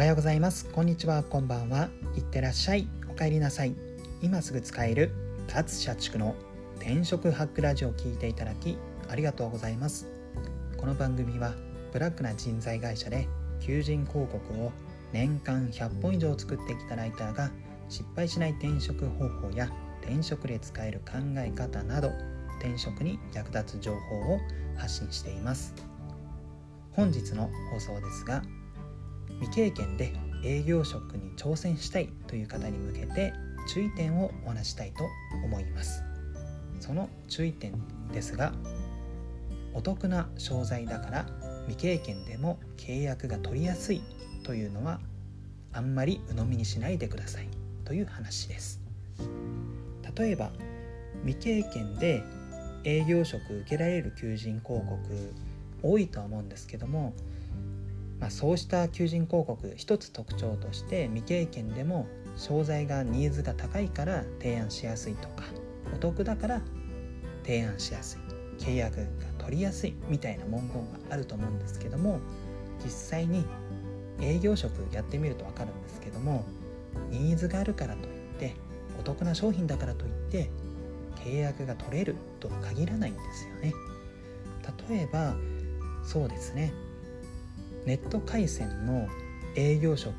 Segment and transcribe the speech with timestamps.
[0.00, 0.64] おはようございます。
[0.64, 1.22] こんにちは。
[1.22, 1.90] こんばんは。
[2.16, 2.88] いってらっしゃい。
[3.10, 3.74] お帰りなさい。
[4.22, 5.12] 今すぐ使える
[5.46, 6.34] 脱社畜の
[6.76, 8.78] 転職ハックラジオを聞いていただき
[9.10, 10.08] ありがとうございます。
[10.78, 11.52] この番組は
[11.92, 13.28] ブラックな人材会社で
[13.60, 14.72] 求人広告を
[15.12, 17.50] 年間100本以上作ってきたライターが
[17.90, 19.70] 失敗しない転職方法や
[20.00, 22.10] 転職で使える考え方など
[22.58, 24.40] 転職に役立つ情報を
[24.78, 25.74] 発信しています。
[26.92, 28.42] 本日の放送ですが
[29.40, 30.12] 未経験で
[30.44, 33.32] 営業職に挑戦したいという方に向けて
[33.72, 35.04] 注意点をお話したいと
[35.44, 36.02] 思います。
[36.80, 37.74] その注意点
[38.12, 38.52] ですが
[39.74, 41.26] お得な商材だから
[41.68, 44.02] 未経験でも契約が取りやすい
[44.42, 44.98] というのは
[45.72, 47.48] あんまり鵜呑みにしないでください
[47.84, 48.80] という話です。
[50.16, 50.50] 例えば
[51.24, 52.22] 未経験で
[52.84, 54.98] 営業職受けられる求人広告
[55.82, 57.12] 多いとは思うんですけども、
[58.20, 65.44] まあ、そうした求人広告一つ特徴として未経験でも商材がニーズが高いから提案しやすいとか
[65.94, 66.60] お得だから
[67.44, 69.04] 提案しやすい契約が
[69.38, 72.20] 取りやすいみたいな文言があると思うんですけども
[72.84, 73.44] 実際に
[74.20, 76.44] 営業職やってみると分かるんですけども
[77.10, 78.54] ニーズがあるからといって
[78.98, 80.50] お得な商品だからといって
[81.24, 83.74] 契約が取れるとは限らないんですよね。
[84.88, 85.34] 例えば
[86.02, 86.72] そうですね。
[87.86, 89.08] ネット回線の
[89.56, 90.14] 営業職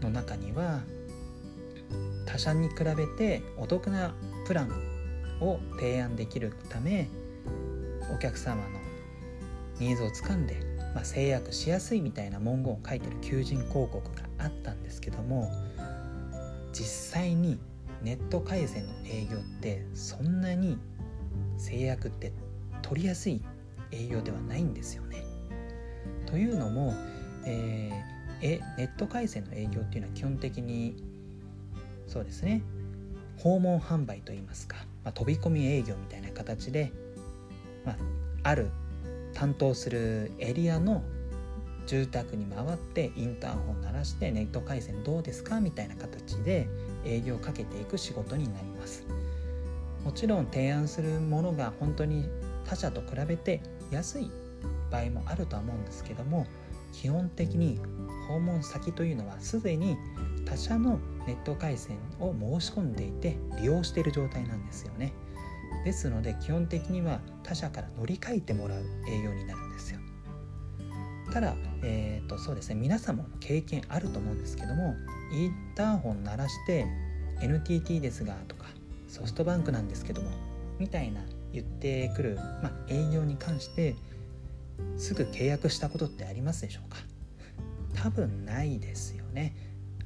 [0.00, 0.80] の中には
[2.26, 4.14] 他社に比べてお得な
[4.46, 4.70] プラン
[5.40, 7.08] を提案できるため
[8.14, 8.62] お客様の
[9.78, 10.60] ニーズをつかんで、
[10.94, 15.50] まあ、制約しやすいみたいな文言を書いてる求人広告があったんですけども
[16.72, 17.58] 実際に
[18.02, 20.78] ネット回線の営業ってそんなに
[21.58, 22.32] 制約って
[22.82, 23.42] 取りやすい
[23.90, 25.21] 営業ではないんですよね。
[26.32, 26.94] というのも、
[27.44, 30.96] えー、ネット回線の営業っていうのは基本的に
[32.08, 32.62] そうですね
[33.36, 36.90] 訪問販売といいますか、まあ、飛び込み営業みたいな形で、
[37.84, 37.96] まあ、
[38.44, 38.70] ある
[39.34, 41.02] 担当するエリアの
[41.86, 46.66] 住宅に回ってインターホン鳴らしてネット回線どうですかみたいな形で
[47.04, 49.04] 営業をかけていく仕事になります。
[50.02, 52.28] もちろん提案するものが本当に
[52.64, 54.30] 他社と比べて安い
[54.92, 56.46] 場合もあるとは思うんですけども
[56.92, 57.80] 基本的に
[58.28, 59.96] 訪問先というのはすでに
[60.44, 65.12] 他社のネット回線を申し込んでいて利用している状態なんですよね。
[65.84, 70.00] ですので基本的には他社から乗り換えてもらう営業になるんですよ。
[71.32, 74.94] ただ、えーと、そうですね皆さんも経験あると思うんですけども
[75.32, 76.86] インターホン鳴らして
[77.40, 78.66] NTT ですがとか
[79.08, 80.30] ソフトバンクなんですけども
[80.78, 83.96] みたいな言ってくる、まあ、営業に関して
[84.96, 86.98] すぐ契約したことってありますでしょうか？
[87.94, 89.54] 多分ないですよね。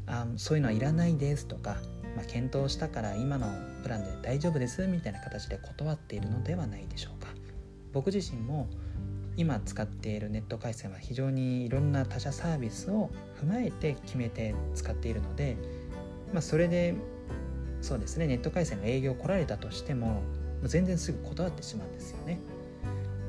[0.06, 1.76] あそういうのはいらないですとか、
[2.14, 3.46] まあ、検討したから今の
[3.82, 7.28] プランで大丈夫ですみたいな形で断っているのではないでしょうか？
[7.92, 8.68] 僕自身も
[9.36, 13.10] 今使っているネット回線は非常にいろんな他社サービスを
[13.42, 15.56] 踏まえて決めて使っているので、
[16.32, 16.94] まあ、それで
[17.82, 20.22] そうですねネット回線の営業来られたとしても
[20.62, 22.40] 全然すぐ断ってしまうんですよね、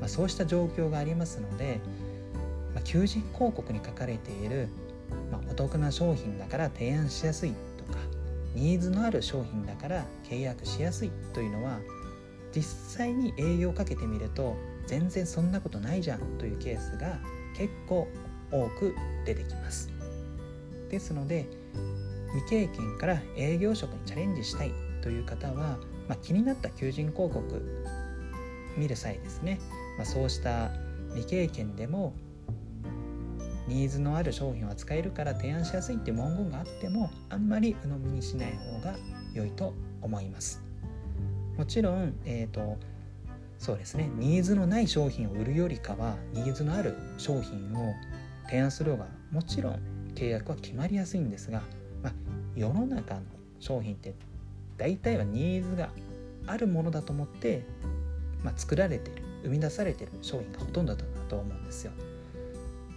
[0.00, 1.80] まあ、そうした状況がありますので、
[2.74, 4.68] まあ、求人広告に書かれている、
[5.32, 7.98] まお得な商品だから提案しやすいとか
[8.54, 11.78] ニーズのある商品だから契約しやすいというのは
[12.54, 17.18] 実際に営業をかけてみると全然そんなことないじゃんというケースが
[17.56, 18.08] 結構
[18.50, 18.94] 多く
[19.26, 19.90] 出てきます。
[20.88, 21.46] ですので
[22.34, 24.72] 未経験から営業職にチャレンジしたい
[25.02, 25.78] という方は、
[26.08, 27.84] まあ、気になった求人広告
[28.78, 29.58] 見る際ですね、
[29.96, 30.70] まあ、そうした
[31.10, 32.14] 未経験でも
[33.66, 38.96] ニーズのある商品を扱えるから提案しやすいって文言があってもあんまり鵜呑みにしない方が
[39.34, 40.62] 良いと思います。
[41.58, 42.78] もちろん、えーと
[43.58, 44.08] そうですね。
[44.14, 47.92] ニーズのない商品を売るよりかはニーズのある商品を
[48.44, 49.80] 提案する方がもちろん
[50.14, 51.62] 契約は決まりやすいんですが、
[52.02, 52.12] まあ、
[52.54, 53.22] 世の中の
[53.58, 54.14] 商品って
[54.76, 55.90] 大体はニーズが
[56.46, 57.64] あるものだと思って、
[58.42, 61.92] まあ、作られている生み出されている商品がほとんどだと思うんですよ。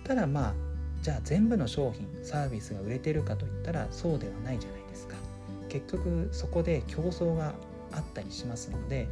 [0.04, 0.54] ただまあ
[1.02, 5.16] じゃあ全部の商品サービスが売れてるかといったらそうではないじゃないですか。
[5.70, 7.54] 結局そこで競争が
[7.94, 9.08] あったりしますので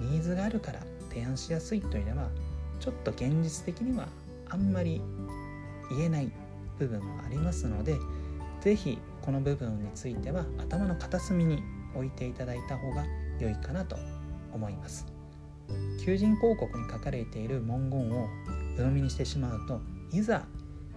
[0.00, 2.30] ニーズがあるから提案しやすいというのは
[2.80, 4.08] ちょっと現実的には
[4.50, 5.00] あんまり
[5.90, 6.30] 言えない
[6.78, 7.96] 部分もありますので
[8.60, 11.62] 是非この部分については頭の片隅に
[11.94, 13.04] 置いていただいた方が
[13.38, 13.96] 良いかなと
[14.52, 15.13] 思います。
[16.04, 18.28] 求人広告に書かれている文言を
[18.76, 19.80] 鵜呑みにしてしまうと
[20.12, 20.44] いざ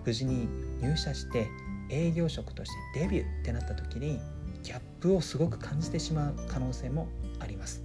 [0.06, 0.48] 無事に
[0.82, 1.48] 入社して
[1.90, 4.20] 営業職としてデビューってなった時に
[4.64, 7.08] ギャップをすごく感じてしまう可能性も
[7.40, 7.84] あります。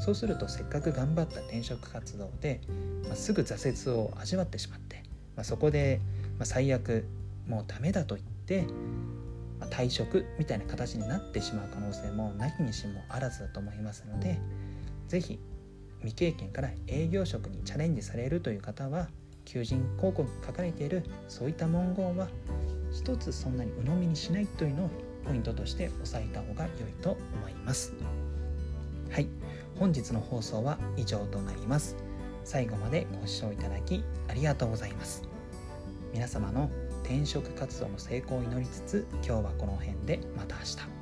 [0.00, 2.60] そうするとせっかく頑張った転職活動で、
[3.06, 5.02] まあ、すぐ挫折を味わってしまって、
[5.36, 6.00] まあ、そこで、
[6.38, 7.06] まあ、最悪
[7.46, 8.66] もうダメだと言って、
[9.60, 14.38] ま退職みたいな形になってしまう可能性もなきにしもあらずだと思いますので
[15.08, 15.38] 是非
[16.04, 19.08] 未経験から営業職にチャレンジされるという方は
[19.44, 22.28] 求人広告に書かれているそういった文言は
[22.92, 24.90] 一つそんなに鵜呑みにしないというのを
[25.24, 27.94] ポイントとして押さえた方が良いと思います。
[29.10, 29.26] はい。
[29.78, 31.96] 本日の放送は以上となります。
[32.44, 35.22] 最後までご視聴いただきありがとうございます。
[36.12, 36.70] 皆様の
[37.02, 40.93] 転職活動の成功を祈りつつ今日はこの辺でまた明日。